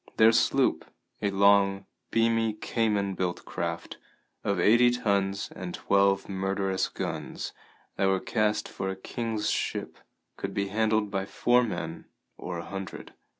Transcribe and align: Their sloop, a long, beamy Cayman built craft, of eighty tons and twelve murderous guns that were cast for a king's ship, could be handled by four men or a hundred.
Their 0.17 0.31
sloop, 0.31 0.85
a 1.21 1.29
long, 1.29 1.85
beamy 2.09 2.53
Cayman 2.53 3.13
built 3.13 3.45
craft, 3.45 3.97
of 4.43 4.59
eighty 4.59 4.89
tons 4.89 5.51
and 5.55 5.75
twelve 5.75 6.27
murderous 6.27 6.89
guns 6.89 7.53
that 7.97 8.07
were 8.07 8.19
cast 8.19 8.67
for 8.67 8.89
a 8.89 8.95
king's 8.95 9.51
ship, 9.51 9.99
could 10.37 10.55
be 10.55 10.69
handled 10.69 11.11
by 11.11 11.27
four 11.27 11.61
men 11.61 12.05
or 12.35 12.57
a 12.57 12.65
hundred. 12.65 13.13